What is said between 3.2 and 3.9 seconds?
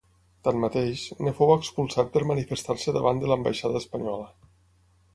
de l'ambaixada